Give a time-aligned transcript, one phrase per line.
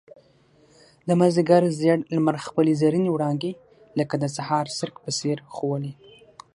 [1.07, 3.51] د مازيګر زېړ لمر خپل زرينې وړانګې
[3.99, 5.93] لکه د سهار څرک په څېر ښوولې.